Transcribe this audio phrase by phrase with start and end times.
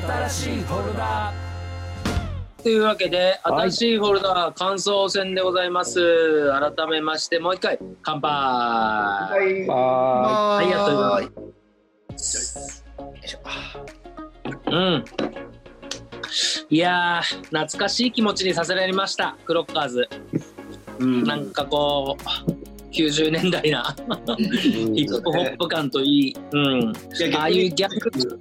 [0.00, 1.32] 新しいフォルダ
[2.62, 6.50] というわけで、はい新しいフォルダー感想戦でございます。
[6.50, 8.30] 改めまして、もう一回、乾杯。
[8.30, 9.66] はい。
[9.66, 11.30] はい、やっており
[12.12, 12.84] ます。
[14.66, 15.04] うん。
[16.70, 20.08] いやー、懐かしい気持ちにさせられました、クロッカーズ。
[21.00, 22.61] うんなんかこう、
[22.92, 23.94] 90年代な。
[24.36, 26.92] ヒップホップ感といい、うん、
[27.36, 28.38] ああいうギャグ、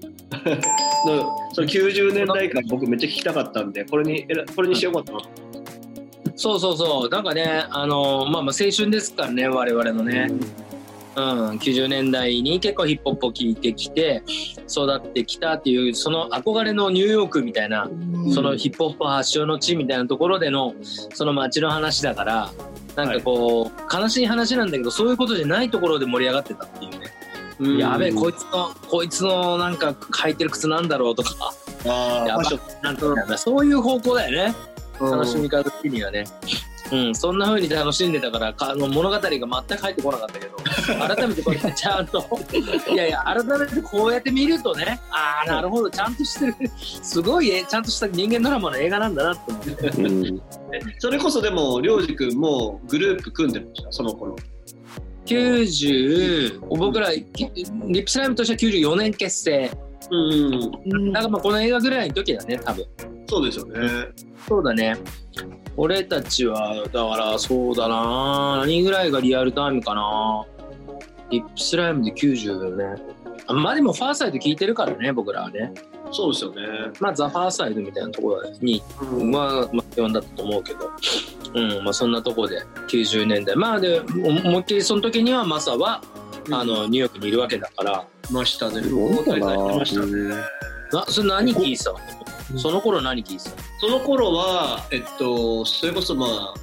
[1.08, 5.20] の その90年代から僕めっちゃ聞きたかったんでこれにこれにしてよかったな
[6.36, 10.28] そうそうそう、なんかね、あのまあ、まあ青春ですからね、我々のね。
[10.30, 10.40] うん、
[11.16, 14.24] 90年代に結構ヒップホップを聴いてきて
[14.70, 17.90] 育ってきたっていうその憧れのニューヨークみたいな、
[18.34, 20.74] そのヒップホップ発祥の地みたいなところでの
[21.14, 22.50] その街の話だから
[22.96, 26.98] なんかこう、悲しい話なんだけどそういうことじゃないところで盛り上がってたっていうね、
[27.60, 27.78] うん。
[27.78, 31.54] やべえこいつのこいつのなんか履いてる靴なんだろうとか。
[31.84, 32.44] やば
[33.34, 34.56] あそういう方向だよね。
[35.00, 35.12] うん。
[35.12, 36.26] 楽しみ方的にはね。
[36.92, 40.58] うん、そんな風に楽しんでたからかあの物語が全く入ってこなかったけど
[41.16, 42.24] 改めてこうやってちゃんと
[42.92, 46.56] いやいや改めてこうやって見るとねああなるほどちゃんとしてる。
[46.76, 50.42] すごいえちゃんとした人間ドラマの映画なんだなって思ってうん。
[51.00, 54.36] それこそでも良二君もグループ組んでましたその頃。
[55.26, 59.72] 90僕らリップスライムとしては94年結成。
[60.10, 62.86] うんだからまあこの映画ぐらいの時だね多分。
[63.30, 64.08] そうですよね。
[64.48, 64.98] そうだね
[65.78, 68.58] 俺たちはだからそうだな。
[68.60, 70.46] 何ぐらいがリアルタイムかな。
[71.30, 73.02] リップスライムで90だよね。
[73.48, 75.74] あまあでもファーサイド聞いてるからね僕らはね。
[76.12, 76.62] そうですよね。
[77.00, 79.32] まあザ・ファーサイドみたいなところにうん。
[79.32, 80.92] まあ、まあ、呼んだったと思うけど
[81.54, 86.02] うんまあそんなとこで90年代まあでも思いっきりその時にはマサは
[86.52, 90.36] あのニューヨークにいるわけだからいましたねそうだなましたね
[90.92, 92.00] なそれ何聞いてたの
[92.58, 93.56] その頃何聞いてたの？
[93.80, 96.54] その頃はえっとそれこそまあ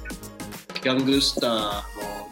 [0.81, 1.83] ギャングスターの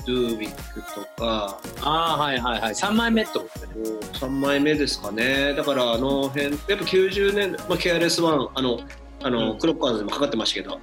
[0.05, 1.59] ドゥービックとか。
[1.81, 2.73] ああはいはいはい。
[2.73, 3.67] 3枚目ってことね。
[4.13, 5.53] 3枚目ですかね。
[5.53, 8.81] だからあの辺やっぱ90年代、まあ、KRS-1 あの
[9.23, 9.59] あの、うん。
[9.59, 10.79] クロッカーズでもかかってましたけど、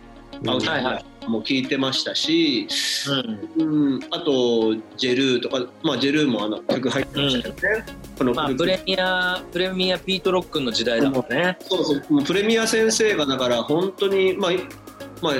[0.53, 1.05] はいはい。
[1.29, 2.69] も聞いてましたし、
[3.57, 3.95] うん。
[3.95, 7.85] うん、あとジェルーとか、まあ、ジェルーもあの曲入ってましたよね、
[8.19, 8.67] このまあ、プ。
[8.67, 11.57] レミア、プレミアピートロックの時代だもんね。
[11.63, 12.25] そうそう。
[12.25, 14.51] プレミア先生がだから本当にまあ
[15.23, 15.35] まあ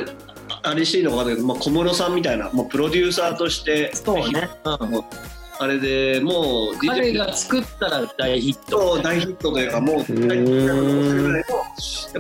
[0.63, 4.49] あれしていいのか分かんないけど、まあ、小室さんみたいな、まあ、プロデューサーとしてそうね。
[4.65, 5.05] うん。
[5.61, 9.01] あれでもう彼が作ったら大ヒット。
[9.03, 10.43] 大ヒットというかもう大ヒットぐらい
[11.23, 11.45] のやっ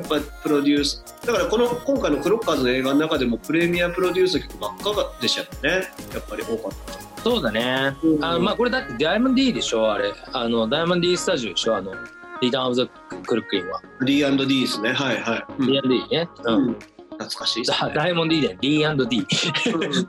[0.09, 7.97] ぱプロデュースだからこの今回のクロッカーズの映画の中でもプレミアプロデュース曲ばっかでしたよねやっぱり多かったそうだね。
[8.03, 9.91] うんあの、まあ、これだってダイヤモンド D でしょ？
[9.91, 10.13] あれ。
[10.33, 11.77] あの、ダイヤモンド D スタジオでしょ？
[11.77, 11.95] あの、
[12.43, 12.87] リターンオブザ
[13.27, 13.81] クルックリンは。
[14.05, 16.29] D&D ですねはいはい、うん D&D ね。
[16.45, 16.53] う。
[16.53, 16.77] うんん
[17.15, 18.59] 懐かしいダダイヤモンド D だよ。
[18.61, 19.27] D&D。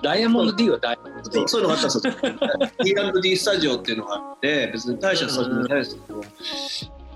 [0.01, 1.47] ダイヤモンド D はダイヤモンド D そう。
[1.47, 3.11] そういうのがあったんですよ。
[3.21, 6.21] D&D スタジオっていうのがあって別に大したスタジオじゃないですけど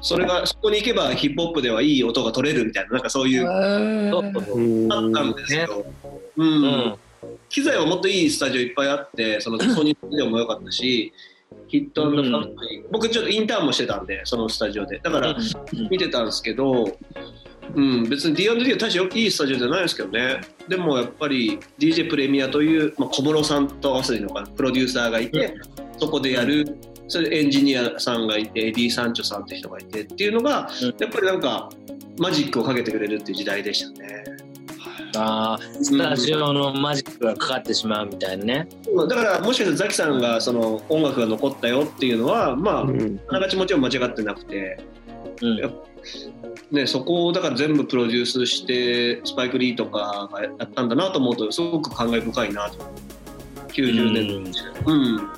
[0.01, 5.85] それがそこに行けばヒップホップではいい音が取れるみたいななんかそういうあったんですけど、
[6.37, 6.63] ううん。
[6.63, 6.95] ん。
[7.49, 11.11] 機材はもっといいスタジオいっぱいあってそのソニースタジオも良かったし
[11.67, 14.99] ヒットファクトリー僕ちょっとインターンもしてたんでそのスタジオで。
[14.99, 15.35] だから
[15.89, 16.97] 見てたんですけど、
[17.75, 20.41] うん、別に D&D は大していいスタジオじゃないですけどね。
[20.67, 24.47] でもやっぱり DJ プレミアという、まあ、小室さんと合わせていいのかな。
[24.47, 25.55] プロデューサーがいて、
[25.97, 26.77] そこでやる
[27.09, 30.87] それエンジニアさんがいてエディ・サンチョさんって人がいてっていうのが、うん。
[30.99, 31.69] やっぱりなんか
[32.19, 34.23] マジックをかけてくれるっていう時代でしたね。
[35.17, 38.69] ああ、スタジオのマジックがかかってしまうみたいなね。
[39.09, 43.19] だからもしかしたらザキさんがその音楽が残ったよっていうのはまあうん。
[43.27, 44.79] あながちもちろん間違ってなくて、
[45.41, 45.59] うん。
[46.71, 52.77] ね、そこをだから全部プロデュースしてスパイク・リーとかがやったんだなと思うとすごく感慨深いなと。
[53.69, 54.53] 90年
[54.85, 55.29] うん。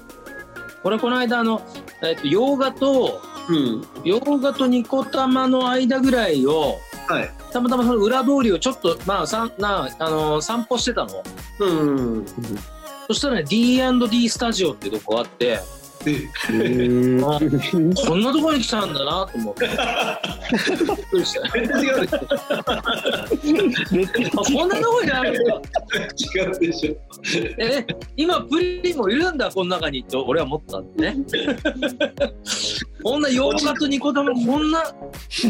[0.84, 1.62] これこの間あの、
[2.04, 3.86] えっと、洋画とうん。
[4.04, 6.78] 洋画とニコ玉の間ぐらいを
[7.08, 7.32] はい。
[7.52, 11.24] たまたまその裏通りをちょっとまあさんなあの散歩してたの。
[11.60, 12.26] うん
[13.08, 15.60] そしたらね D&D スタジオってとこがあって
[18.06, 19.68] こんなところに来たんだなと思って。
[19.68, 22.18] びっくりした全然違うでしょ
[24.42, 25.62] あこんなところにあるんだ。
[26.36, 26.96] 違うでしょ。
[27.60, 27.86] え
[28.18, 30.26] 今プリンもいるんだこの中にと。
[30.26, 31.18] 俺は思ったんでね。
[33.04, 34.84] こんな洋画とニコ玉こんな。
[35.30, 35.48] ち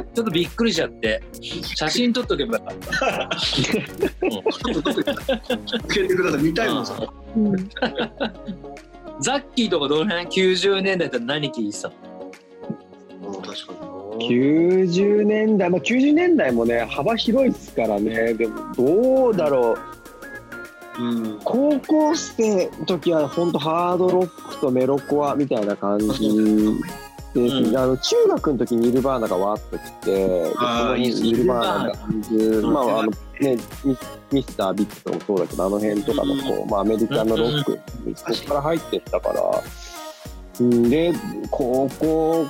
[0.00, 1.22] ょっとびっくりしちゃって。
[1.40, 3.30] 写真撮っとけばよかった、
[4.22, 4.30] うん。
[4.30, 5.12] ちょっとどこに教
[6.04, 6.42] えてください。
[6.42, 6.86] 見たいもん。
[6.86, 7.08] それ
[9.20, 11.94] ザッキーとかどの辺90年代だったら何聞いてたの？
[13.40, 13.52] か
[14.18, 18.34] に90年代、まあ、90年代もね幅広いですからね。
[18.34, 19.76] でもどうだろ
[20.98, 21.02] う。
[21.02, 21.40] うん。
[21.44, 27.76] 高校生の時は本当ハードロックとメロコアみたいな感じです、うん。
[27.76, 30.52] あの中学の時にニルバーナがわーっと来て
[31.20, 33.96] ニルバーナが30まああのねミ
[34.32, 39.62] ミスター・ビッグとかもそうだけどあの辺とかのこう、まあ、アメリカのロックにそこから入ってったから、
[40.60, 41.12] うん、で
[41.50, 42.46] 高校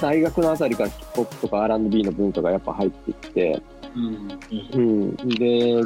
[0.00, 3.62] 大学のあたりからヒップホップとか R&B の文化がやっぱ入ってきて、
[3.96, 4.38] うん
[4.74, 5.82] うん、で、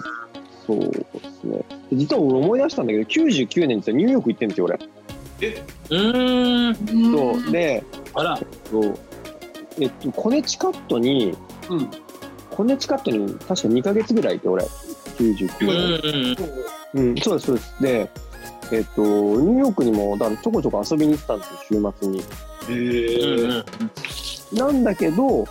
[0.67, 1.05] そうで
[1.41, 1.65] すね。
[1.93, 4.79] 実は俺思い出したんだけど、99年ってニューヨーク行ってんですよ、俺。
[5.91, 7.43] うーん。
[7.43, 7.53] そう。
[7.53, 7.83] で、
[8.15, 8.39] あら。
[8.71, 8.99] そう
[9.81, 11.37] えっと、コネチカットに、
[11.71, 11.91] うん
[12.56, 14.64] コネチカットに確か2ヶ月ぐらいいて、俺。
[15.19, 16.37] 99うん年。
[16.94, 17.82] うんうん、そうです、そうです。
[17.82, 18.10] で、
[18.72, 22.22] えっと、ニューヨークにも、だからちょこちょこ遊びに行ってたんですよ、週末に。
[22.69, 23.64] うんうん
[24.52, 25.46] なんだけど、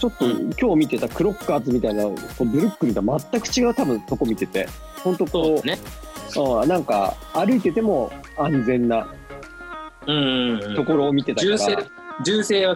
[0.00, 4.66] ちょっとうん今日見てたクロッカーズみたいな、こうブルックリンとは全く違う多分とこ見てて、
[5.04, 5.78] 本当こう、ね。
[6.36, 9.06] うんなんか歩いてても安全な
[10.06, 10.20] うんう
[10.58, 11.56] んうんところを見てたから。
[11.56, 11.95] 銃声銃声は聞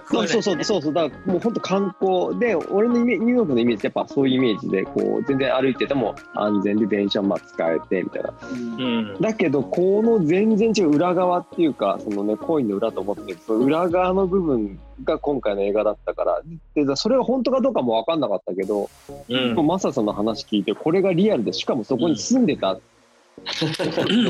[0.00, 0.28] こえない。
[0.28, 0.82] そうそうそうそう。
[0.82, 8.32] そうだからもう本当観光で俺のイメニューヨークのイメージってやっぱそういうイメージでこう全然歩いてても安全で電車もまあ使えてみたいな。
[8.42, 9.16] うん。
[9.20, 16.42] だけどこの全然違う裏側っていうかそのねコインの裏と思ってるその裏側の部分が今回の映画だったから。
[16.74, 18.90] でそれが本当かどうかも分かんなかったけど、
[19.28, 19.66] うん。
[19.66, 22.78] マサさんの話聞いてこれがリアルでしかもそこに住んでた、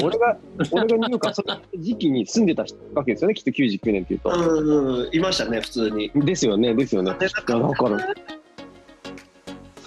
[0.03, 0.37] 俺が
[0.73, 2.65] 俺がニューヨーク遊びに行った時期に住んでた
[2.95, 4.31] わけですよねきっと99年っていうと。
[4.31, 7.15] うんいましたね普通にですよね、ですよね。
[7.19, 7.71] だから、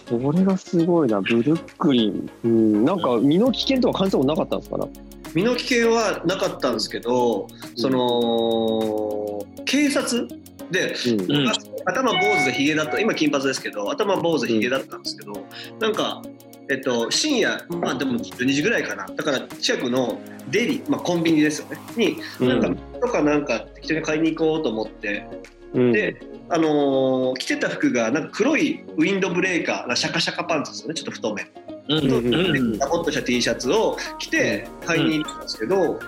[0.07, 2.29] それがすごいな、ブルックリン。
[2.43, 4.91] うん、なんか身の危険とか感じたことなかったんですかね。
[5.33, 10.27] 身の危険はなかったんですけど、その警察
[10.71, 11.31] で、うん。
[11.31, 11.51] うん
[11.85, 15.33] 頭坊主でヒゲだった今金髪ですけど頭坊主でヒゲだったんですけど、
[15.79, 16.21] なんか、
[16.69, 19.05] えっと、深夜まあでも12時ぐらいかな。
[19.05, 20.19] だから近くの
[20.49, 21.77] デリ、まあ、コンビニですよね。
[21.95, 25.25] になんか、とかなんか適当に買いに行こうと思って。
[25.73, 30.93] うん、で、あのー着てた服がなんか黒いウィンドブレーカーシャカシャカパンツですよね。
[30.93, 31.47] ちょっと太め。
[31.89, 32.77] うんうんうん。
[32.77, 35.99] ダボっとした T シャツを着て買いに行ったんですけど、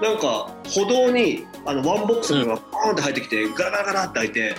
[0.00, 4.54] なんか歩道にあのワンボックスがバーンって入ってきてガラガラガラって開いて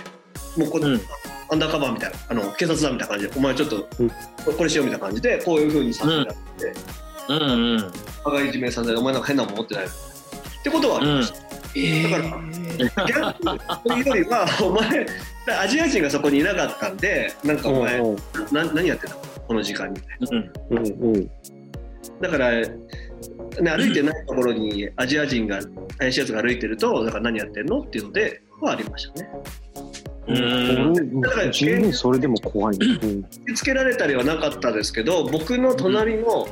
[0.56, 1.00] もうこ、うん
[1.50, 4.08] アンダーカバーみたいなあの警察だみたいな感じでお前ちょっとうん。
[4.08, 4.14] こ
[4.58, 6.72] これしようみたいな感じでこういうふうにさせてやって、
[7.28, 7.36] うん。
[7.36, 7.92] うん
[8.24, 9.88] 羽交い締めさせてお前なんか変なもん持ってないっ
[10.62, 12.42] てことはありました、だから
[13.04, 15.06] ギャングというよりは お前
[15.58, 18.16] アジア人がそこにいなかったんでなんかお前、うん
[18.52, 19.16] な何やってんの
[19.48, 20.00] この時間に。
[20.30, 20.52] うん。
[20.70, 21.30] うんうん。
[22.20, 22.66] だから、ね、
[23.58, 25.60] 歩いてないところにアジア人が
[25.98, 27.80] 怪しいやつが歩いてるとだから何やってんの？
[27.80, 29.28] っていうのではありましたね
[30.30, 31.18] うん。
[31.18, 33.24] 俺十分それでも怖い、うん。
[33.54, 36.48] つけられたりはなかったですけど僕の隣の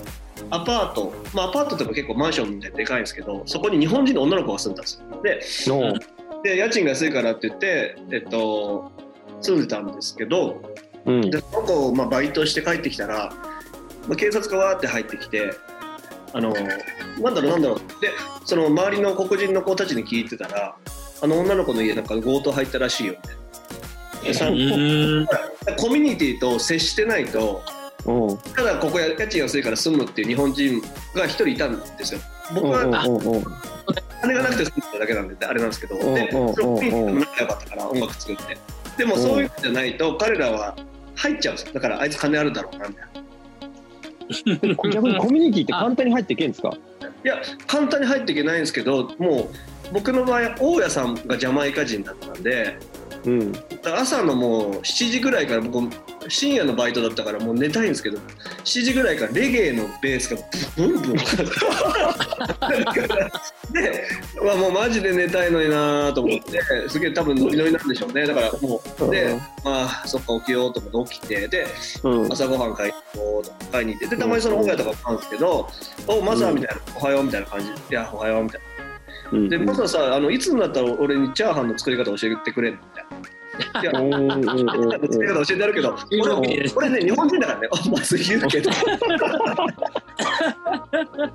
[0.50, 3.02] アパート、まあ、アパートっても結構マンションみたいにでかいん。
[3.02, 4.76] ですけどそこに日本人の女の子が住ん。
[4.76, 5.22] だん。
[5.22, 5.94] ですよ
[6.42, 8.92] で家賃が安いからって言って、えっと、
[9.40, 9.60] 住ん。
[9.62, 9.86] でたん。
[9.86, 10.62] ですけど
[11.06, 11.30] うん。
[11.30, 13.32] でその子、まあ、バイトして帰ってきたら、
[14.06, 15.50] まあ、警察がわーって入ってきて
[16.32, 17.34] あのなん。
[17.34, 17.62] だろうなん。
[17.62, 18.10] だろうで
[18.44, 20.76] その周りの黒人の子たちに聞いてたら
[21.20, 22.06] あの女の子の家なん。
[22.06, 23.42] か強盗入ったらしいよみたいな
[24.28, 25.26] でさうん。
[25.76, 27.62] コミュニティと接してないと
[28.06, 30.80] うんただここ家賃安いから住むっていう日本人
[31.14, 32.20] が一人いたんですよ。
[32.54, 32.80] 僕は
[34.22, 35.96] 金がなくて住んでただけなんであれなんですけど。
[35.96, 36.14] うん。
[36.14, 36.54] でうん。
[36.54, 38.56] そのコミュニティも仲良かったから音楽作って。
[38.96, 40.76] でもそういうのじゃないと彼らは
[41.16, 41.74] 入っちゃうんですよ。
[41.74, 43.08] だからあいつ金あるだろうなみたいな。
[44.92, 46.72] 逆にコミュニティって簡単に入っていけんですか？
[47.24, 52.78] いや簡単に入っていけないんですけどもう僕の場合大家さんがジャマイカ人だったんで
[53.24, 53.52] うん
[53.96, 55.88] 朝のもう7時ぐらいから僕
[56.28, 58.18] 深夜のバイトだったからもう寝たいんですけど
[58.64, 60.42] 7時ぐらいからレゲエのベースが
[60.76, 61.16] ブンブン。
[63.72, 64.04] で、
[64.44, 68.26] まあ、もうマジで寝たいのになと思ってすげえ多分ノリノリなんでしょうね。
[68.26, 71.66] だからもうでまあそっか起きようと思って起きてで
[72.02, 72.32] うん。
[72.32, 72.98] 朝ごはん買いと
[73.70, 75.68] 買いに行ってでたまにその本屋とか買うんですけど
[76.06, 78.66] 「おマサ」みたいな「おはよう」みたいな感じ「いやおはよう」みたいな。
[79.32, 79.48] うん。
[79.48, 83.37] で、マサさ、あのいつになったら俺にチャーハンの作り方教えてくれんのみたいな。
[83.82, 83.98] いや、教
[85.42, 86.40] えてやるけど、俺うん
[86.76, 88.70] 俺ね、日本人だからね、 あまず言うけど。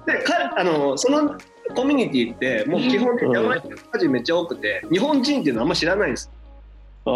[0.05, 1.35] でかあのその
[1.75, 3.61] コミュニティって、もう基本的にジャマイ
[3.91, 6.31] カ人めっちゃ多くて、日本人っていうのはあんま知らないんです。
[7.05, 7.13] ああ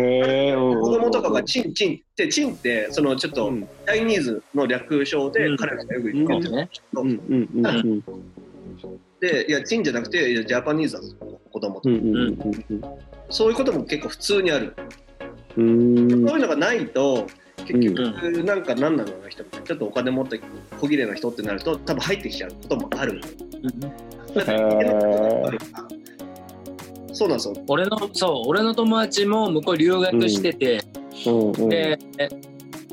[0.00, 1.96] へえ子子供とかがチンチン。
[1.96, 3.62] って、チンって、そのちょっとうん。
[3.62, 6.56] チャイニーズの略称で、うん彼らがよく言ってるんですよ。
[6.56, 8.02] ねうんうんうんうん
[9.20, 11.90] で、いや、チンじゃなくて、いやジャパニーズなんですよ、子供と。
[11.90, 12.82] うんうんうんうん
[13.30, 14.74] そういうことも結構普通にある。
[15.56, 16.28] うーん。
[16.28, 17.26] そういうのがないと
[17.66, 20.40] 結局なんか何なのあの人みたいなちょっとお金持って
[20.80, 23.20] 小切れな人ってなると多分入ってきちゃうこともある。
[27.12, 27.54] そうなんですよ。
[27.66, 30.82] 俺のそう俺の友達も向こう留学してて、
[31.26, 31.68] うんうん。
[31.68, 31.98] で、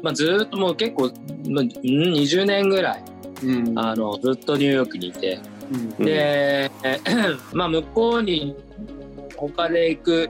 [0.01, 1.03] まあ、ずーっともう結構、
[1.48, 3.03] まあ、うん20年ぐらい
[3.44, 3.79] うん。
[3.79, 5.36] あのずっとニューヨークにいて。
[5.36, 5.54] うん
[6.00, 6.72] で、
[7.53, 8.55] まあ、向こうに
[9.38, 10.29] 他で行く、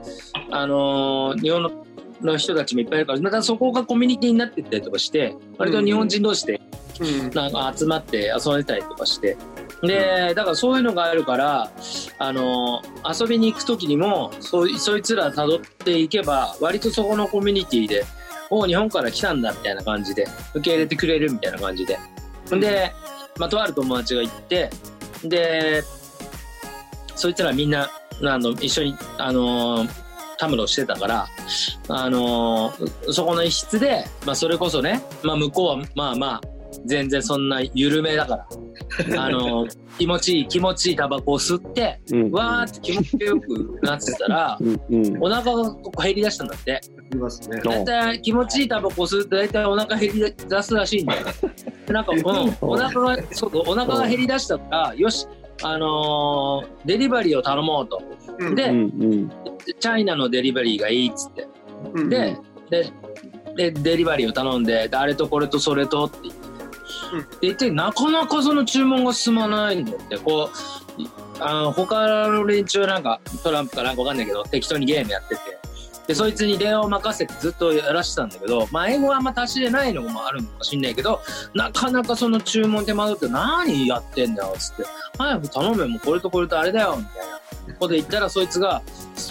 [0.51, 1.86] あのー日本の
[2.22, 6.62] の人たちもいっぱいいるからまたそこがコミュニティになってったりとかして割と日本人同士で
[7.00, 7.30] うん。
[7.32, 9.38] なんか集まって遊んでたりとかして。
[9.84, 11.72] でだからそういうのがあるから、
[12.18, 18.06] あのー遊びに行く時にもそいそいつら辿っていけば割とそこのコミュニティで
[18.50, 20.25] 「おう日本から来たんだ」みたいな感じで
[20.56, 22.00] 受け入れてくれるみたいな感じで。
[22.50, 22.94] で、
[23.38, 24.70] まあ、とある友達が行って
[25.29, 25.84] で
[27.15, 27.89] そいつらみんな
[28.24, 30.05] あの一緒に、あのー
[30.38, 31.27] たむろしてたから、
[31.88, 36.41] あのーそこの一室で、まあ、それこそね、まあ、向こうはまあまあ
[36.86, 38.48] 全然そんな緩めだから、
[39.24, 42.32] あのー気持ちいい気持ちいいタバコを吸ってうん。
[42.32, 45.24] わーって気持ちよくなってたらうんうん。
[45.24, 46.82] お腹が減りだしたんだって。
[47.13, 47.62] いますね。
[47.63, 51.25] 大体気持ちいいタバコを吸うと大体お腹減り出すらしいんだよ。
[51.25, 51.32] で
[51.94, 55.27] なんか、うん、お腹がそうお腹が減り出したからよし
[55.63, 58.01] あのーデリバリーを頼もうと。
[58.39, 58.56] うん。
[58.56, 58.77] でうんう
[59.15, 59.30] ん。
[59.80, 61.48] チャイナのデリバリーがいいっつって。
[61.94, 62.38] うんで、
[62.70, 62.92] で
[63.56, 66.18] でデリバリーを頼んでであれとこれとそれとって。
[67.42, 70.18] 言って、なかなかその注文が進まないんだって。
[70.18, 70.50] こ
[70.98, 75.42] ういあの他の連中はなんかトランプかなんかわかんないけど適当にゲームやってて
[76.08, 81.22] でそいつに電話を任せてずっとやらしてたんだけどまあ英語はあんま達しでないのもあるのかもしんないけど
[81.54, 84.84] なかなかその注文手間取って何やってんだよっつって。
[85.18, 87.28] 早く頼めもうこれとこれとあれだよみたい
[87.68, 88.82] なこと言ったらそいつが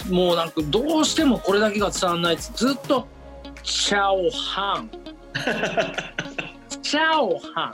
[0.09, 3.07] もうなんかどうしてもこれだけが伝わんないっつずっと
[3.63, 4.89] 「チャオハン」
[6.81, 7.73] 「チャオハン」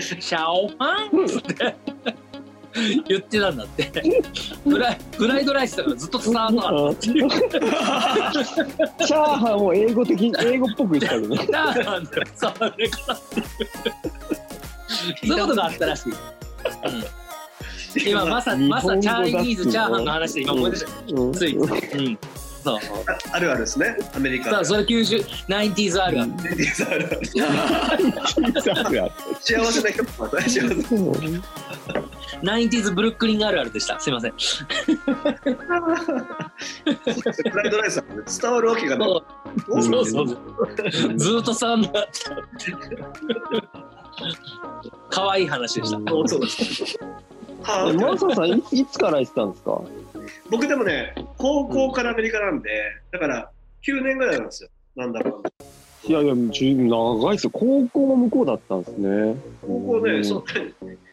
[0.00, 1.76] チャオハン」っつって
[3.08, 3.92] 言ってたんだって。
[4.64, 11.38] フライフライドライスだからずっと伝わんなかったっていうチャーハンを英語的英語っぽく言ったけどね。
[11.38, 12.24] チャーハンで伝
[12.60, 13.46] わるからっていう
[15.26, 16.18] そういうことがあったらしい、うん。
[18.08, 20.90] 今まさまさチャイニーズチャーハンの話で今思い出した。
[21.14, 21.32] うん。
[21.32, 21.56] つい。
[21.56, 22.18] うん。
[22.62, 22.78] そう。
[23.32, 24.50] あるあるですね、アメリカ。
[24.50, 26.22] さあそれ90 90s ある。
[26.22, 27.06] あるレディースある。
[27.06, 28.06] ある。
[28.06, 28.12] う
[29.42, 30.60] 幸せな人も幸せ。
[32.42, 33.98] ん 90s ブルックリンあるあるでした。
[34.00, 34.32] すいません。
[34.32, 34.38] フ
[37.56, 38.04] ライドライスは
[38.40, 39.08] 伝わるわけがない。
[39.08, 39.24] そ
[39.78, 39.82] う。
[39.82, 42.10] そうずーっと触んなかった
[45.10, 45.98] 可愛い話でした。
[46.10, 46.98] そうそうです。
[47.62, 49.80] はあマサさんいいつから行ってたんですか？
[50.50, 52.70] 僕でもね、高校からアメリカなんで、
[53.12, 53.50] だから
[53.86, 54.68] 9年ぐらいなんですよ。
[54.96, 55.48] なんだろう。
[56.04, 57.50] いやいや十長いですよ。
[57.52, 59.36] 高校も向こうだったんですね。
[59.62, 60.24] 高校ね、うん。
[60.24, 60.44] そう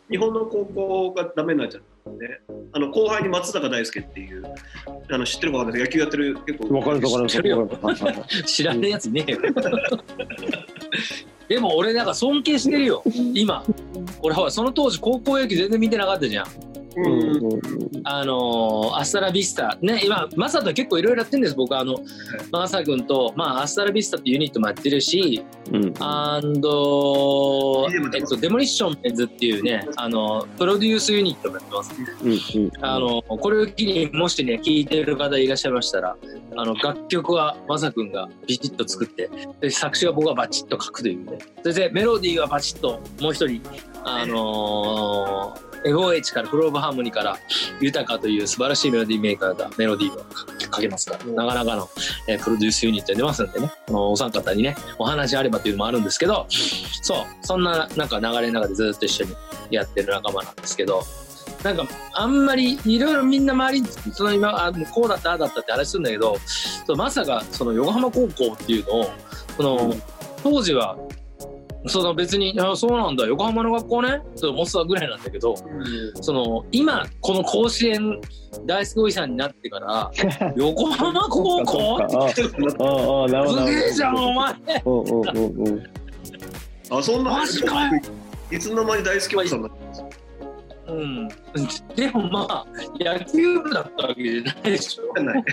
[0.10, 2.18] 日本の高校がダメになっちゃったん。
[2.18, 2.42] で、
[2.74, 4.44] あの後輩に松坂大輔っていう、
[5.12, 6.74] あの知ってるかわかんない野球やってる結構。
[6.76, 9.40] わかるわかるわかる知らねえやついねえよ。
[11.48, 13.04] でも俺なんか尊敬してるよ。
[13.34, 13.64] 今。
[14.22, 16.48] 俺ほらその当時高校野球全然見てなかったじゃん
[18.04, 19.78] あのーアスタラビスタ。
[19.82, 21.78] ね今マサと結構いろいろやってるんです僕。
[21.78, 21.98] あの
[22.52, 25.94] マサ君とまあアスタラビスタっていうユニットもやってるしうん。
[26.00, 31.94] アンドえっと、デモリッションメンズっていうね、あの、プロデュースユニットもやってます。
[32.24, 32.72] うんうん。
[32.82, 36.16] あの、これを機にもしね、聴いてる方いらっしゃいましたら、
[36.56, 39.30] あの、楽曲はまさくんがビチッと作って、
[39.62, 41.38] で、作詞は僕がバチッと書くというね。
[41.64, 43.62] そしてメロディーはバチッともう一人、
[44.04, 47.38] あのー FOH から、フローバーハーモニーから、
[47.80, 51.90] 豊かという素晴らしいメロディーメーカーがメロディーをかけますから、なかなかの、
[52.28, 56.46] えープロデュースユニットに出ますんでね、あのお三方にね、お話あればというのもあるんですけど、
[57.02, 59.36] そう、そんななんか流れの中でずっと一緒に
[59.72, 61.04] やってる仲間なんですけど、
[61.64, 66.38] なんかあんまりいろいろみんな周りにその今あもうこうだったああだったって話するんだけど
[66.96, 69.10] まさかその横浜高校っていうのを
[69.58, 69.96] その、
[70.42, 70.98] 当時は
[71.88, 73.26] その別に「あそうなんだ。
[73.26, 75.56] 横浜の学校ね」と思ってたぐらいなんだけど
[76.22, 78.20] その今この甲子園
[78.66, 80.12] 大好きおじさんになってから
[80.58, 81.98] 横浜高校？
[82.02, 84.54] ああああなるほどすげえじゃんお前。
[84.86, 85.32] うんうんう
[85.64, 85.84] んうん。
[86.92, 88.02] あ、そんなマジかよ。
[88.52, 90.10] いつの間に大好きおじさんになったんですか？
[90.88, 91.28] うん。
[91.96, 92.66] でもまあ
[93.00, 94.64] 野球部だったわけじゃない。
[94.64, 95.44] でしょない。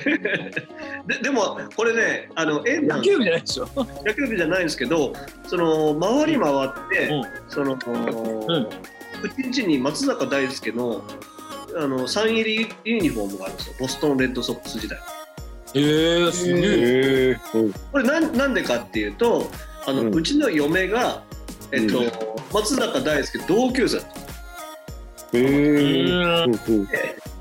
[1.06, 3.68] ででもこれねあの縁野球部じゃないでしょ。
[4.04, 5.12] 野球部じゃないんですけど
[5.46, 7.24] その回り回って、うん。
[7.48, 7.76] その、ん。
[7.76, 11.02] うちんちに松坂大輔の
[11.76, 13.74] あのサイン入りユニフォームがあるんですよ。
[13.78, 14.98] ボストン・レッドソックス時代。
[15.74, 17.36] えー、すげえ。
[17.92, 19.50] これなんなんでかっていうと
[19.86, 21.22] あの、ううんちの嫁が、
[21.72, 22.10] えっとうん。
[22.52, 24.06] 松坂大輔同級生だっ
[25.32, 25.38] た。
[25.38, 25.44] へえ。
[25.44, 26.14] うん。
[26.14, 26.88] うんうん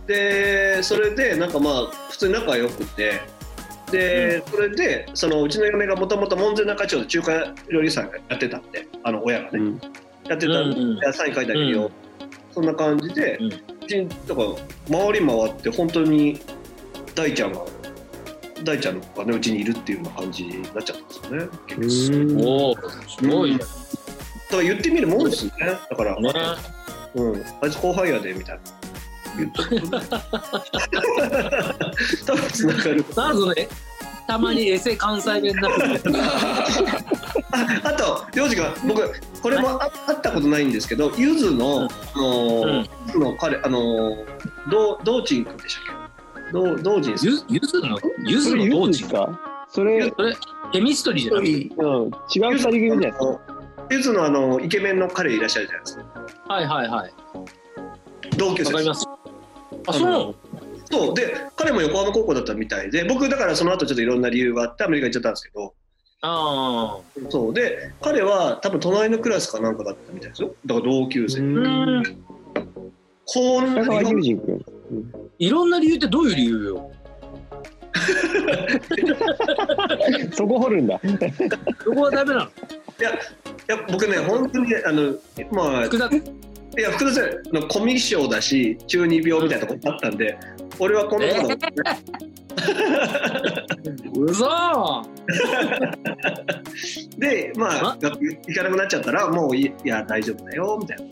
[0.07, 3.21] でそれでなんかまあ普通に仲良くて
[3.91, 9.79] で、それでそのうちの嫁がもともと門前仲町で中華料理屋さんやってたんであの親がね、うん。
[10.27, 10.97] やってたんで、うんうん。
[10.97, 11.91] いやサイン書いてあげるよ、うん。
[12.51, 13.49] そんな感じで、うん。
[13.49, 13.61] だか
[14.89, 16.39] ら回り回って本当に
[17.13, 17.61] 大ちゃんが
[18.63, 21.47] 大ちゃんがねうちにいるっていうような感じになっちゃったんですよね。
[21.67, 22.41] 結局うん。
[22.45, 22.75] おお、
[23.07, 23.59] すごいね。
[23.59, 25.51] だから言ってみるもんですね。
[25.89, 26.31] だから、ね。
[27.15, 28.61] うん、あいつ後輩やでみたいな
[29.37, 29.99] 言っとくと
[32.25, 33.67] 多分つながるなんぞね、
[34.27, 35.69] たまにエセ関西弁だ
[37.51, 39.11] ああと洋次が僕
[39.41, 44.25] これもああったことないんですけどゆずの、うんあのうんゆずの彼あの
[44.69, 45.85] どう道珍君でしたっ
[46.47, 46.53] け？
[46.53, 49.05] どう道珍さんゆゆずの、ゆずの道中。
[49.05, 49.39] ズか？
[49.67, 50.35] それ、それ、
[50.71, 51.51] ケミストリーじゃなくて？
[51.51, 52.11] うん、
[52.51, 53.39] 違う二人組じゃないですか。
[53.91, 56.03] ゆずのあのイケメンの彼いらっしゃるじゃないですか
[56.47, 57.13] はいはいはい。
[58.37, 59.04] 同級生わかります。
[59.87, 60.35] あ、そう。
[60.91, 65.73] そうで彼も横浜高校だったみたいで僕だからその後ちょっといろんな理由があってアメリカ行っちゃったんですけど
[66.21, 66.99] あ
[67.29, 71.41] そうで彼は多分隣のクラスかなんかだったみたいですよだから同級生、あ。
[71.41, 72.03] うん。
[73.25, 74.63] こんな北川日本悠仁君。
[75.39, 76.91] いろんな理由ってどういう理由よ？
[80.33, 80.99] そこ掘るんだ。
[81.83, 82.45] そこはダメなの？
[82.45, 82.49] い
[83.03, 83.11] や
[83.91, 85.15] 僕ね本当にねあの
[85.51, 86.23] まあ複雑。
[86.77, 90.37] いや福田さんのコミュ障だし中二病みたいなとこあったんで
[90.79, 91.55] 俺はこの子の、
[94.25, 94.45] うそ
[97.17, 97.97] でまああ？
[98.01, 101.03] 学校行かなくなっちゃったらもういいや大丈夫だよみたいな。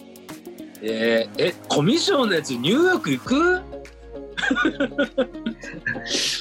[0.86, 3.62] えー、え、コミッションのやつニューヨーク行く？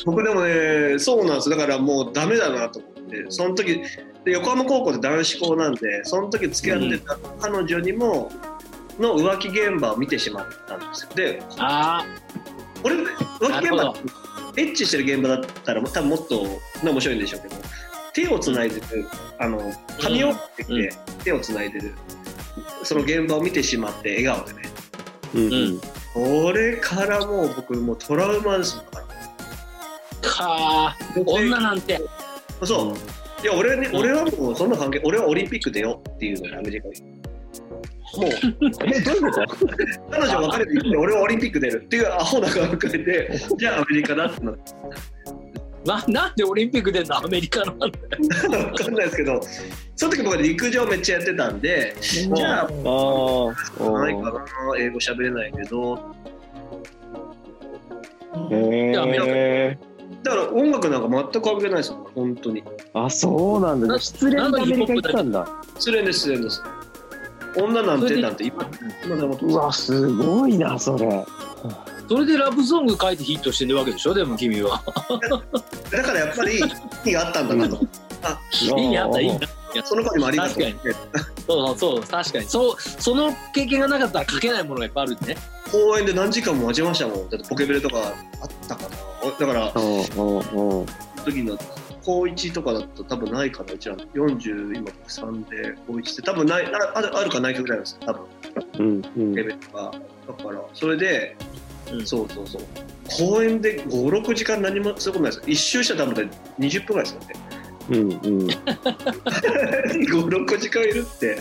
[0.05, 3.27] 僕でもねそうなんですだからもうダメだなと思って。
[3.29, 3.81] その時
[4.25, 8.31] で横浜高校で男子校なんでその時付き合ってた彼女にも、
[8.99, 11.11] の浮気現場を見てしまったんですよ。
[11.15, 12.05] であ
[12.85, 13.05] 俺浮
[13.61, 13.95] 気現場
[14.57, 17.55] エッチしてる現場だったら多分もっと、ね、面白いんでしょうけど
[18.13, 19.07] 手をつないでる
[19.39, 20.91] あの髪を持ってきて、うん。
[21.25, 21.95] 手をつないでる
[22.85, 24.63] その現場を見てしまって笑顔でね。
[25.35, 25.81] うんうん。
[26.45, 30.97] これからもう僕もうトラウマですだからあ。
[30.97, 32.01] かー女なんて。
[32.65, 32.95] そう。
[33.43, 33.97] いや俺,、ね、うん。
[34.01, 37.22] 俺はもうそんな関係俺はオリンピック出ようっていうのにアメリカに
[38.17, 38.31] もう
[38.87, 39.67] え、どういうこと？
[40.11, 42.61] 彼女別れていって俺はオリンピック出るっていうアホな考
[42.93, 44.73] えでじゃあアメリカだってなって
[45.85, 47.17] ななんでオリンピック出んの？
[47.17, 48.05] アメリカのなんだよ
[48.71, 49.41] 分かんないですけど
[49.97, 52.69] その時僕は陸上めっちゃやってたんでじゃあああ。
[54.01, 54.45] ないかな
[54.79, 56.15] 英語喋れないけど
[58.51, 59.79] へえ。
[60.23, 62.63] だから音楽なんか全く関係ないですよ本当に
[62.95, 63.87] あ、そうなんだ。
[63.89, 65.49] な失恋でアメリカ行ったんだ。
[65.79, 66.63] 失恋です失恋です
[67.57, 68.67] 女なんてなんて今
[69.05, 71.25] 今でもうわ、すごいな、それ。
[72.09, 74.83] それでラブソング書いてヒットしてるわけでしょでも君は。
[75.91, 76.63] だからやっぱり意
[77.05, 77.77] 味があったんだなと
[78.77, 79.39] いいねあったいいね。
[79.85, 80.95] その子にもありがとう確
[81.47, 85.41] そうそう確かにそうその経験がなかったら書けないものがいっぱいあるんでね。
[85.71, 88.13] 公園で何時間も待ちましたもんだってポケベルとか
[88.43, 90.87] あったかなだからうんうんうん。
[91.25, 91.57] 時の
[92.05, 93.73] 高1とかだと多分ないかな。
[93.75, 98.23] うちら40今僕3で高1って多分ないああるあるかないかぐらいなんですよ多分。
[98.79, 99.03] うんうん。
[99.03, 99.93] ポケベルとか
[100.29, 101.37] だからそれで、
[101.91, 102.07] うん。
[102.07, 102.63] そうそうそう。
[103.19, 105.45] 公園で56時間何もすることないですよ。
[105.47, 107.35] 一周したら多分ね20分ぐらいですよね。
[107.91, 108.47] うんうん。
[110.07, 111.39] 56時間いるって。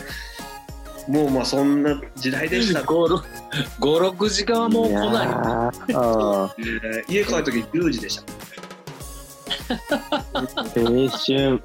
[1.07, 3.23] もうまあそんな時代でした、 5、
[3.79, 5.03] 6時間はもう来ない。
[5.03, 5.99] やー。
[5.99, 8.23] あえー家帰る時10時でした
[11.25, 11.61] 春。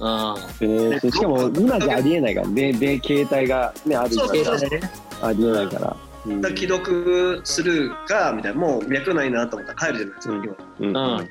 [0.00, 5.96] あえー、しかも今じゃありえないからね、で、携帯がね、あるかそうそうそうら、ありえないから。
[6.26, 6.40] うん。
[6.40, 8.60] だから既読するかみたいな。
[8.60, 10.34] もう脈ないなと思ったら帰るじゃないですか、
[10.80, 10.90] うん。
[10.90, 11.16] 今。
[11.18, 11.20] う。
[11.20, 11.30] うん。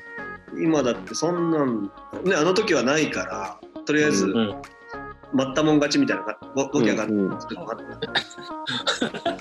[0.56, 1.90] 今だってそんなん
[2.24, 4.54] ねあの時はないからとりあえずうん。
[5.32, 9.33] 待ったもん勝ちみたいなわわけわかんうんない作るのがあった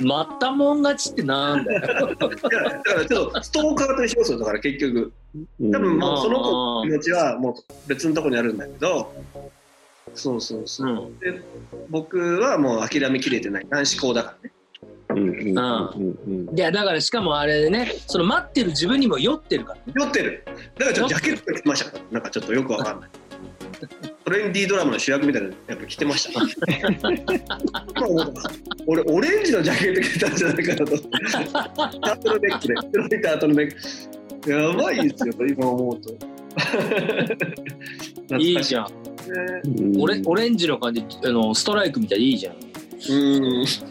[0.00, 1.80] またもん勝ちってなんだよ。
[1.80, 2.58] だか
[2.94, 5.12] らちょっとストーカーと一緒ですよだから結局。
[5.60, 5.72] うん。
[5.72, 7.54] 多分もうその子の気持ちはもう
[7.86, 9.14] 別のとこにあるんだけど
[10.14, 11.42] そうそうそう、うんで
[11.90, 13.66] 僕はもう諦めきれてない。
[13.68, 14.52] 男子校だからね。
[15.08, 16.58] うんうんうんうん。
[16.58, 19.82] いやだからしかもあれでねその待ってる自分にも酔ってるからね。
[19.94, 20.44] 酔ってる。
[20.78, 23.10] だからちょっとジャケット着てましたからなんかちょっとよくわかんない
[24.26, 26.40] トレンディードラマの主役みたいなのやっぱ着てました。
[28.88, 30.98] 俺オレンジのジャケット着てたんじゃないかなと。
[30.98, 33.72] タートルネックで黒いタートルネッ
[34.42, 34.50] ク。
[34.50, 36.12] やばいですよ 今思うと。
[38.36, 38.86] いいじゃん。
[38.86, 38.88] ん。
[39.94, 42.54] うんオレオレンジの感じあのストライクみたいでいいじゃん。
[42.56, 42.62] うん。
[43.44, 43.84] 今日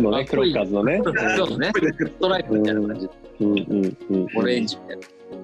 [0.00, 1.00] のね、クロッカーズのね。
[1.02, 3.08] ちょっとね、ストライクみたいな感じ。
[3.40, 4.28] うんうんうん。
[4.36, 5.02] オレンジみたいな。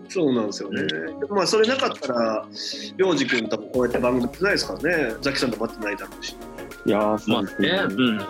[0.09, 0.83] そうなんですよね。
[0.83, 2.47] でもまあそれなかったら、
[2.97, 5.15] 涼く君多分こうやって番組ってないですからね。
[5.21, 6.37] ザキさんと待ってないだろうし。
[6.87, 7.69] いやー、まあそうですね。
[7.69, 8.21] ね、うん。
[8.21, 8.27] あ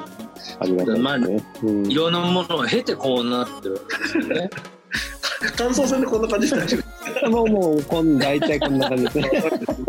[0.65, 1.45] りがたいね。
[1.63, 4.51] うんいろんなものを経てこうなってるわけですよね。
[5.57, 6.79] 感想戦でこんな感じで大丈
[7.23, 9.31] 夫もう、もう、こん、大体こんな感じですね。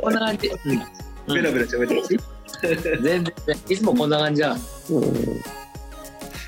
[0.02, 0.48] こんな感じ。
[0.48, 0.82] うん
[1.34, 2.64] ベラベラ喋ってます。
[3.04, 3.24] 全然、
[3.70, 4.58] いつもこんな感じじゃん。
[4.90, 5.14] うん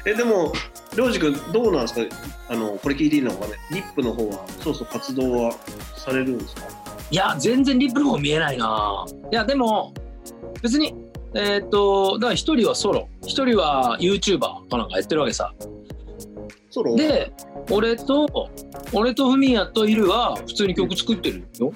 [0.06, 0.52] え、でも、
[0.96, 2.02] 涼く君どうなんですか？
[2.50, 3.54] あの、これ聞いていいのかね？
[3.72, 5.54] リップの方は、そうそう活動は
[5.96, 6.64] されるんですか？
[7.10, 9.06] いや、全然リップの方見えないな。
[9.32, 9.94] いや、でも、
[10.62, 10.94] 別に、
[11.34, 15.54] えーっと、だから一人はソロ、一人は YouTuber かなんかやってるわけさ。
[16.70, 16.96] ソロ？
[16.96, 17.32] で、
[17.70, 18.50] 俺と、
[18.94, 21.74] 俺とフミヤとイルは普通に曲作ってるよ。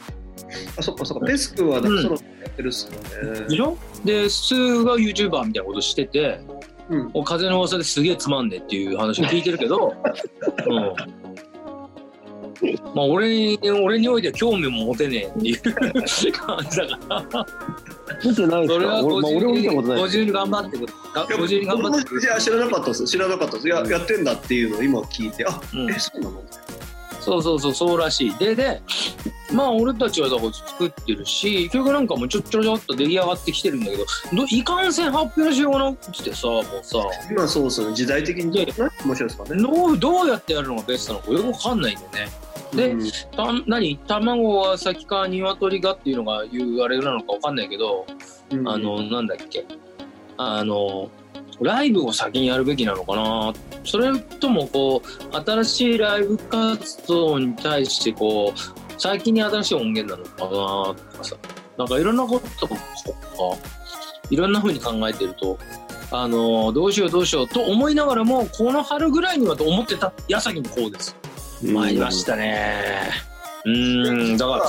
[0.77, 1.25] あ、そっかそっか。
[1.25, 3.39] デスクはだからソロやってるっすよね。
[3.47, 3.77] でしょ？
[4.03, 6.39] で、スーが YouTuber みたいなことしてて、
[6.89, 7.09] うん。
[7.13, 9.93] お風の噂ですげえつまんねえっていう話を聞いてるけど、
[10.67, 10.93] うん。
[12.95, 17.45] まあ俺に、俺においては興味も持てねえっていう感じだから。
[18.23, 20.17] 見てないですそれはか俺,、まあ、俺も見たことないです。
[20.17, 20.93] 50に頑張ってくる。
[21.13, 22.21] がいや50に頑張ってくる。
[22.21, 23.05] いや知らなかったです。
[23.05, 23.67] 知らなかったです。
[23.67, 26.43] いや、やってんだっていうのを今聞いて、あ、うんえ、そうなの？
[27.19, 28.35] そうそうそう、そうらしい。
[28.37, 28.81] で、で、
[29.55, 36.97] まあ俺たちはだから作ってるし、曲なんかもちょっちょろちょろっと出来上がってきてるんだけど、どいかんせん発表しようがなくてさ、もうさ、
[37.31, 37.95] 今そうですよね。
[37.95, 38.45] 時代的に
[38.77, 39.61] 何面白いですかね。
[39.61, 42.31] どうどうやってやるのがベストなのかよくわかんないんだよね。
[42.73, 43.97] でうんた何？
[43.99, 48.05] 卵は先か鶏がっていうのが言うあれなのかわかんないけど、
[48.51, 49.65] うんあの、なんだっけ、
[50.37, 51.09] あの、
[51.61, 53.53] ライブを先にやるべきなのかな
[53.85, 60.47] それともこう、新しいライブ活動に対してこう、最近に新しい音源なのかな
[61.11, 61.35] とかさ、
[61.77, 62.81] なんかいろんなこととか、
[64.29, 65.57] いろんな風に考えてると、
[66.11, 71.15] あの、どうしようどうしようと思いながらも、この春ぐらいにはと思ってた矢先の方です。
[71.61, 73.11] 参りましたね。
[73.65, 74.65] うーん、だから、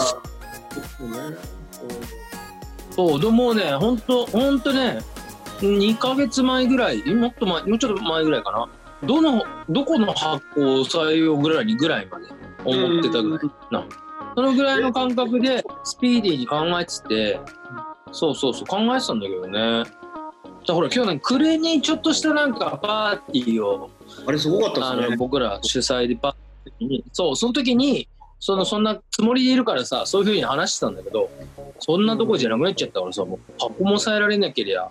[2.91, 4.99] そうでもね、ほんと、ほんとね、
[5.61, 8.69] 2ヶ月前ぐらい、もっと前、もうちょっと前ぐらいかな。
[9.07, 12.27] どの、どこの発行採用ぐらいにぐらいまで
[12.65, 13.87] 思ってたぐらいな。
[14.37, 17.41] そのぐらいの感覚で、スピーディーに考えてて、
[18.13, 19.83] そうそうそう、考えてたんだけどね。
[20.67, 23.89] だほら、今日ね、暮れにちょっとしたなんかパーティーを、
[24.27, 25.11] あれすごかったあですね。
[25.13, 28.07] の僕ら主催でパーティーに、そう、その時に、
[28.39, 31.31] そのそんなつもりでいるからさ、そういうふうに話してたんだけど、
[31.79, 34.91] そんなとこじゃなくなっちゃったからさ、もう箱も抑えられなけりゃ、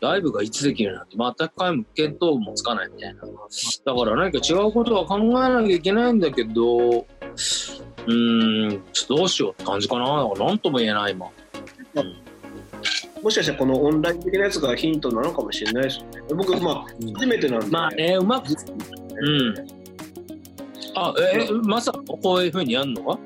[0.00, 3.20] ライブがいつできるなんて全く回も見当もつかないみたいな。
[3.20, 3.28] だ
[3.94, 7.06] から何か違うことは考えなきゃいけないんだけど、
[8.08, 10.28] うーん、どうしようって感じかな。
[10.38, 11.26] 何とも言えない今。
[13.22, 16.20] もしかしたらこのオンライン的なやつがヒントなのかもしれないですよね。
[16.30, 17.66] 僕、まあ、初めてなんで。
[17.66, 19.54] まあね、うまく、うん。
[20.94, 23.18] あ、えーまさかこういうふうにやるのか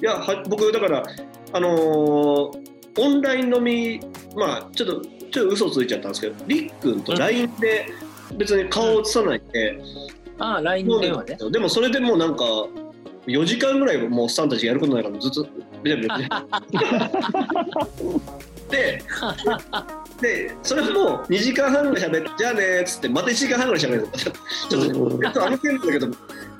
[0.00, 1.02] いや、は僕、だから、
[1.52, 4.00] あのーオンライン飲み、
[4.36, 5.00] まあ、ちょっと、
[5.30, 7.86] ちょっと嘘ついちゃったんですけど、りっくんと LINE で
[8.36, 9.80] 別に顔を映さないで、
[10.38, 11.38] あ、LINE 電話ね。
[11.50, 12.44] でもそれでもうなんか、
[13.26, 15.42] 4時間ぐらいもうスタンたちやることないからずっと
[18.70, 19.02] で
[20.20, 24.34] でそれも2時間半ぐらい喋ってじゃあねーっつってまた1時間半ぐらい喋るちょっ
[24.68, 24.80] とちょ
[25.28, 26.10] っとあの件だけどい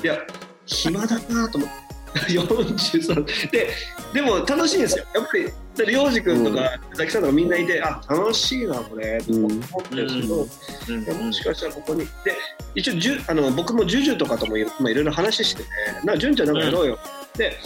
[0.02, 0.18] や
[0.66, 1.91] 暇だなと思って
[2.28, 3.70] 43で
[4.12, 5.04] でも楽しいんですよ。
[5.14, 5.44] やっぱり
[5.76, 9.18] で涼く君とか佐々木さんとかみんないてあ楽しいなこれ。
[9.22, 9.50] と思っ
[9.88, 10.48] てるんですけど、
[10.88, 11.02] うん。
[11.02, 12.00] いやもしかしたらここに。
[12.00, 12.36] で
[12.74, 15.68] 一応じゅあの僕もジュジュとかともいろ,、まあ、いろ話してて
[16.04, 16.98] なんか純ちゃんなんかやろうよ、
[17.36, 17.56] でで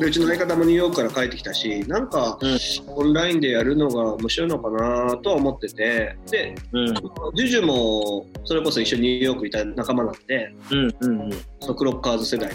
[0.00, 2.58] うちの相方もニューヨークから帰ってきたしなんか、うん。
[2.86, 6.94] オンラインでやるのが面白いのかなとは思っててでうん。
[7.34, 11.30] ジュジュもそれこそ一緒にニューヨークいた仲間なんでうんうんうん。
[11.60, 12.50] そのクロッカーズ世代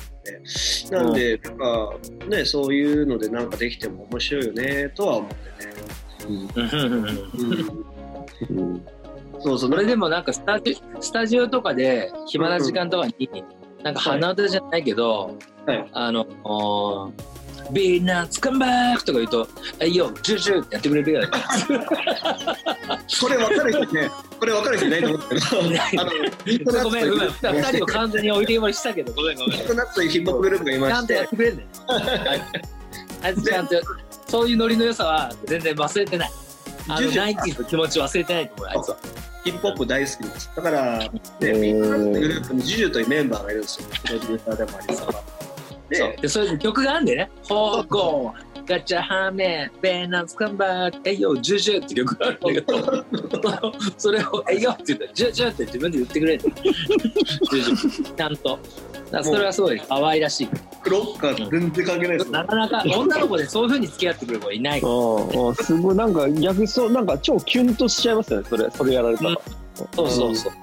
[0.91, 1.37] なんで。
[1.37, 1.93] なんで、なんか
[2.27, 5.73] ねそういうのでなんかできても面白いよねとは思ってね、
[6.27, 6.35] うん。
[6.35, 6.69] うん。
[6.71, 7.05] うん。
[8.49, 8.85] うんうん
[9.39, 9.69] そうそう。
[9.69, 13.13] それでもなんかスタジスタジオとかで暇な時間とかに、
[13.83, 15.89] なんか鼻歌じゃないけど、はい。
[15.93, 16.25] あの
[17.71, 19.47] 「ビーナッツカンバック」とか言うと
[19.79, 21.27] 「はいよジュジュ」ってやってくれるよね。
[21.27, 21.33] こ
[23.29, 24.09] れ分かる人ね。
[24.39, 25.35] これ分かる人いないと思うけ
[26.59, 26.83] ど。
[26.83, 27.29] ごめんごめん。
[27.29, 29.57] 二人を完全に置いてけぼりしたけどごめんごめん。
[29.75, 31.67] ナッツというヒップホップグループがいまちゃんとやっしててくれんね
[33.23, 33.75] あいつちゃんと
[34.27, 36.31] そういうノリの良さは全然忘れてない。
[36.89, 38.97] あのナインティーズの気持ち忘れてないと思う、あいつは。
[39.43, 40.51] ヒップホップ大好きです。
[40.55, 43.87] だから、ね、ビートランスのグループにジュジュというメンバーがいるんですよ。
[44.05, 45.07] プロデューサーでもありさ
[45.89, 47.29] で、そういう曲があるんでね。
[47.47, 53.03] ホーゴー、ガチャハメ、ベーナンスカンバー、エイヨ、ジュジュって曲があるんだけど、
[53.97, 56.43] それを、エイヨって言ったら、ジュジュって自分で言ってくれる。
[56.43, 58.59] ジュジュ、ちゃんと。
[59.23, 60.49] それはすごい可愛らしい。
[60.83, 62.33] クロッカー全然関係ないですよ。
[62.33, 65.55] なかなか女の子でそういう風に付き合ってくれる子いないから。
[65.63, 69.41] すごい、なんか逆にそう、なんか超キュンとしちゃいますよね、それ、それやられたら。
[69.95, 70.53] そうそうそう。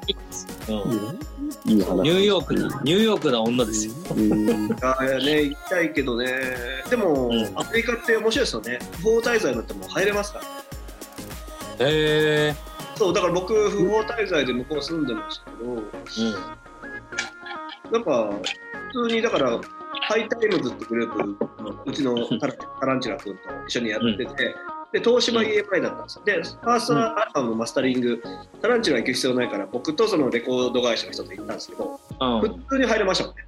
[0.69, 1.34] うんいい
[1.65, 2.03] 話。
[2.03, 3.95] ニューヨークに、ニューヨークな女ですよ。
[4.17, 6.27] うんああ、いやね、行きたいけどね。
[6.91, 8.79] でも、うんアメリカって面白いですよね。
[9.03, 11.87] 不法滞在になっても入れますから。
[11.87, 12.55] へえ。
[12.97, 15.83] そう、だから僕、不法滞在で向こう住んでましたけど、うん。
[17.93, 18.31] なんか、
[18.93, 19.61] 普通に、だから、
[20.03, 24.55] ハイタイムズってグループのうちのタラタランチュラ君と一緒にやってて、
[24.95, 26.25] で、東芝 EMI だったんですよ。
[26.25, 28.23] で、ファーストアルバムのマスタリング、
[28.63, 33.45] タランチュラ行く必要ないから、僕とそのレコード会社の人と行ったんですけど、うん普通に入れましたもんね。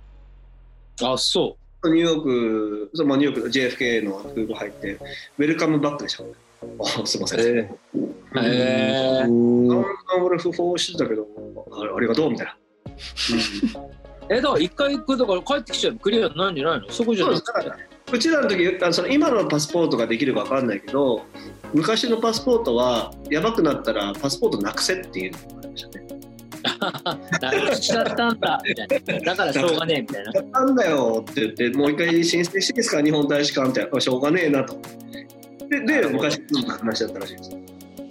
[1.05, 4.99] あ、そニューヨーク、そうまあ、ニューヨークの JFK の空港入って、
[5.39, 6.39] welcome back でしたもんね。
[6.81, 7.41] あすいません。
[7.41, 7.71] え。
[7.95, 11.29] うんあん俺不法してたけど
[11.71, 12.57] あありがとうみたいな。
[14.31, 16.01] え、だから一回行くだから帰ってきちゃうの？
[16.01, 16.91] クリアなんじゃないの？
[16.91, 17.77] そこじゃないですだから
[18.13, 21.25] うちらの時あのその今のパスポートができるか分かんないけど
[21.75, 26.07] 昔のパスポートはやばくなったらパスポートなくせっていうのがありましたね。
[27.41, 29.35] なくしちゃったんだみたいな。
[29.35, 30.33] だからしょうがねえみたいな。
[30.43, 33.03] なんだよって言ってもう一回申請していいですか？
[33.03, 34.77] 日本大使館ってやっぱしょうがねえなと。
[35.69, 37.51] でで昔の話だったらしいです。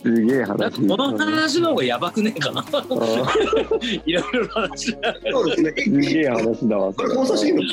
[0.06, 0.72] すげえなん話。
[0.72, 2.64] かこの話の方がやばくねえかな。
[4.06, 5.16] いろいろ話だ。
[5.32, 5.74] そうですね。
[5.76, 6.94] すげえ話だわ。
[6.94, 7.64] これ放送していいの？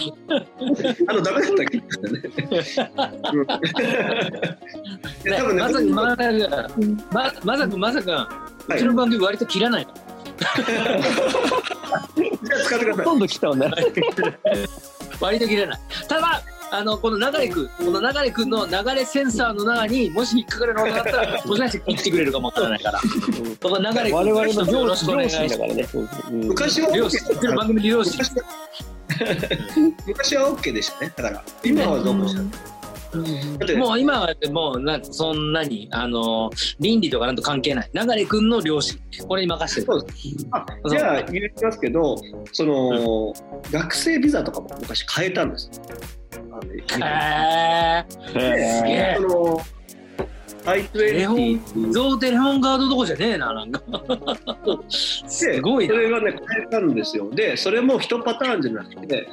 [1.09, 1.83] あのダメだったっけ？
[5.31, 6.17] 多分ねまさくん、まさ
[7.45, 9.93] ままさくん、まさくん、うちの番組割と切らないの。
[9.93, 10.49] じゃ
[12.57, 13.05] あ使ってください。
[13.05, 13.71] ほとんど来たわね。
[15.21, 15.81] 割と切れない。
[16.09, 16.43] ただ、
[16.75, 23.01] あの、この流れくん、この流れくんの流れセンサーの中にもし引っかかるのがあったら、 もしかして切ってくれるかもわからないから。
[23.61, 25.49] その流れくん、我々のよ両親。
[25.49, 25.87] だからね。
[26.31, 28.19] 昔は漁師、うちの番組漁師。
[28.19, 28.45] 昔は
[30.07, 31.13] 昔は OK でしたね。
[31.15, 32.43] だから今はどうかしら。
[32.43, 40.09] だってもう今はもうなんかそんなにあの倫理とかなんと関係ない流れ君の漁師これに任せてるそう
[40.53, 42.17] あじゃあ言いますけど、
[42.53, 43.35] その、
[43.71, 45.71] 学生ビザとかも昔変えたんです
[46.67, 46.85] よ。
[47.01, 49.17] あの日本へえすげえ。
[49.17, 49.61] その
[50.93, 53.83] テレホン I20 ゾウテレホンガードどこじゃねえななんか。
[54.89, 55.95] すごいな。
[55.95, 57.31] それがね変えたんですよ。
[57.31, 59.29] でそれも一パターンじゃなくて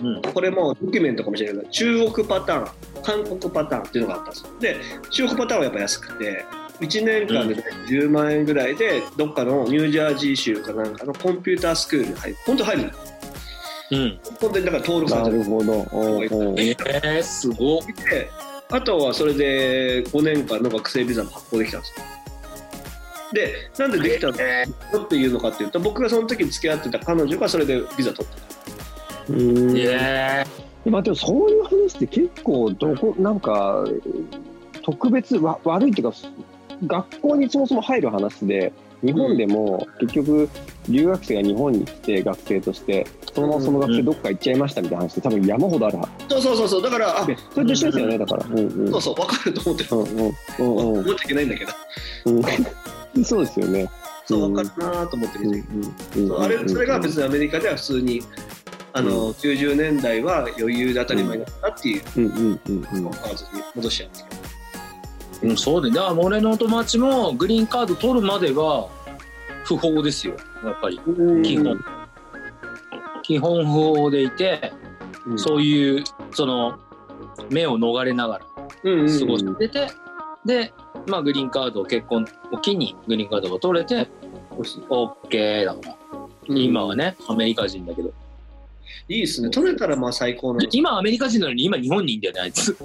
[0.00, 0.22] うん。
[0.22, 1.62] これもドキュメントかもしれない。
[1.62, 2.68] けど中国パターン
[3.02, 4.48] 韓国パターンっていうのがあったんですよ。
[4.60, 4.76] で
[5.10, 6.44] 中国パターンはやっぱ安くて
[6.80, 7.56] 1年間で
[7.88, 12.36] 10万円ぐらいでどっかのニュージャージー州かなんかのコンピュータースクールに入る。
[12.46, 12.90] 本当入るの
[13.92, 14.18] うん。
[14.40, 15.38] 本当にだから登録されてる。
[15.38, 15.74] なるほど。
[15.74, 17.82] えー、すごっ。
[17.86, 18.30] で
[18.70, 22.04] あとはそれで5年間の学生ビザも発行できたんですよ。
[23.34, 25.04] でなんでできたの？
[25.04, 29.32] っていうのかっていうと僕がその時に付き合ってた彼女がそれでビザ取った。
[29.32, 30.44] うんえ
[30.86, 33.84] まあでもそういう話って結構どこなんか
[34.82, 36.16] 特別わ悪いっていうか
[36.86, 40.48] 学校にそもそも入る話で日本でも結局
[40.88, 46.82] 留学生が日本に来て学生としてそのままその学生どっか行っちゃいましたみたいな話って多分山ほどあるはそうそうそうそう。
[46.82, 48.46] だからそれと一緒ですよねだから。
[48.46, 48.90] うんうん。
[48.90, 49.88] そうそう分かると思ってる。
[49.90, 50.98] うんうんうん。
[51.00, 51.72] 思っちゃいけないんだけど。
[52.26, 53.24] うん。
[53.24, 53.88] そうですよね。
[54.26, 55.64] そう分かるなと思って見てる
[56.16, 58.22] うんそうあれそれが別にアメリカでは普通に
[58.92, 62.84] あの90年代は余裕で当たり前だったっていううんうんうんうん。
[62.84, 64.42] カードに戻しちゃうんですけど。
[65.50, 68.88] うん、そうでだから俺の友達もグリーンカード取るまでは
[69.64, 71.00] 不法ですよやっぱり
[71.42, 71.84] 基本。
[73.22, 74.72] 基本不法でいて、
[75.26, 75.38] うん。
[75.38, 76.78] そういうその
[77.50, 78.66] 目を逃れながら過
[79.26, 79.88] ごしてて、
[80.44, 80.74] で、
[81.06, 84.08] まあ、グリーンカードを結婚を機にグリーンカードが取れて
[84.50, 85.96] OK だから、
[86.48, 88.12] 今はねアメリカ人だけど
[89.08, 89.50] いいですね。
[89.50, 90.68] 取れたらまあ最高なの。
[90.72, 92.76] 今アメリカ人なのに今日本にいんだよねあいつ。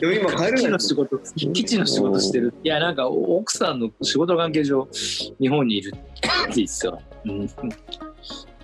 [0.00, 2.54] でも今帰れ基地ないの仕事基地の仕事してる。
[2.64, 4.88] いやなんか奥さんの仕事関係上
[5.40, 7.54] 日本にいるって言ってたよ、うん、そ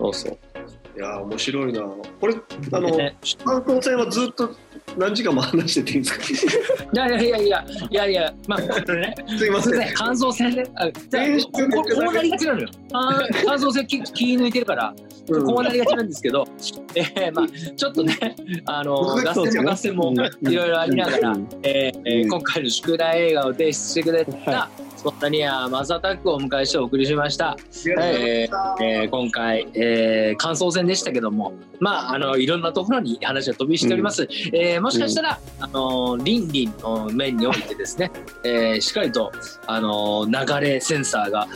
[0.08, 0.38] うそう
[0.96, 2.34] いやー面白いなこれ
[2.72, 3.16] あのね。
[3.44, 4.50] 観光船はずっと
[4.96, 6.18] 何時間も話してていいんです
[6.86, 6.90] か？
[6.92, 9.14] いやいやいやいやいやいやまあこれね。
[9.38, 9.80] すいますせん。
[9.80, 10.64] いません乾燥船ね。
[10.74, 12.68] あじこうなりがちなのよ。
[12.92, 14.94] あー乾燥船気気抜いてるから。
[15.28, 15.46] うん。
[15.46, 16.46] こうなりがちなんですけど、
[16.94, 18.14] えーまあ、ちょっとね、
[18.64, 21.48] あの僕が脱線も脱線もいろいろありながら、うん。
[21.62, 27.56] えーえー今回の宿題映画を提出してくれた、はそんなにはマザータックをお迎えしてお送りしました。
[27.98, 34.28] えーえー今回、えー、感想戦でしたけども、まあ、あのいろんなところに話が飛びしております。
[34.52, 38.10] えーもしかしたら、あの倫理の面においてですね、
[38.44, 39.32] えーしっかりと、
[39.66, 41.48] あの流れセンサーが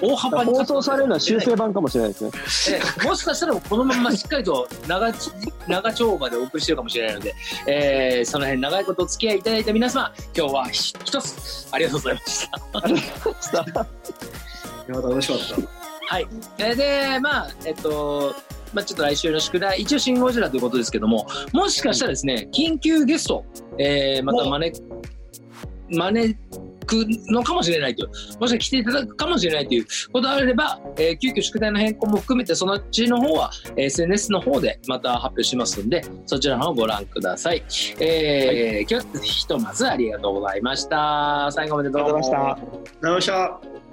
[0.00, 2.30] 大幅に放送されるのは修正版かもしれないですね。
[2.78, 5.30] えーもしかしたらこのまましっかりと長ち
[5.68, 7.34] 長丁場でお送りしてるかもしれないので、
[7.66, 12.58] えーその辺長いことお付き合いいただいた皆様今日はひ一つありがとうございました。
[12.72, 12.82] ま
[13.40, 13.52] す
[14.88, 15.81] いや楽しかった
[16.12, 16.26] はい、
[16.58, 18.34] えーでまあえっと
[18.74, 23.44] まあ、ちょっと来週の宿題、一応、シン・ゴジラということですけども、もしかしたらですね、緊急ゲスト、
[23.78, 25.02] えーまた招く、
[25.90, 26.36] 招
[26.86, 37.62] くのかもしれないという、もしかしたら来ていただくかもしれないということがあれば、えー急遽宿題の変更も含めて、そのうちの方は、えー SNS の方でまた発表しますので、そちらの方をご覧ください。
[38.00, 41.48] えー今日はひとまずありがとうございました。
[41.52, 42.16] 最後までどうも。
[42.16, 42.52] ありがとうございました。
[42.52, 43.91] ありがとうございました